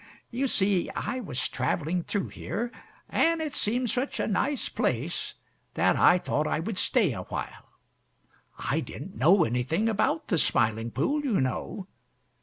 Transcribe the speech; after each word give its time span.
You 0.31 0.47
see, 0.47 0.89
I 0.95 1.19
was 1.19 1.47
traveling 1.47 2.01
through 2.01 2.29
here, 2.29 2.71
and 3.07 3.39
it 3.39 3.53
seemed 3.53 3.91
such 3.91 4.19
a 4.19 4.25
nice 4.25 4.67
place, 4.67 5.35
that 5.75 5.95
I 5.95 6.17
thought 6.17 6.47
I 6.47 6.59
would 6.59 6.79
stay 6.79 7.13
a 7.13 7.21
while. 7.21 7.69
I 8.57 8.79
didn't 8.79 9.13
know 9.15 9.43
anything 9.43 9.87
about 9.87 10.29
the 10.29 10.39
Smiling 10.39 10.89
Pool, 10.89 11.23
you 11.23 11.39
know. 11.39 11.87